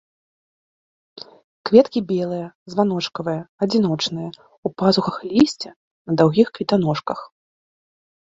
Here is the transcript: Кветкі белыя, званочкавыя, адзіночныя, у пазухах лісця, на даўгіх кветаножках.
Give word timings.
Кветкі 1.69 1.99
белыя, 2.11 2.47
званочкавыя, 2.75 3.41
адзіночныя, 3.67 4.29
у 4.65 4.73
пазухах 4.83 5.17
лісця, 5.31 5.69
на 6.05 6.11
даўгіх 6.25 6.47
кветаножках. 6.59 7.19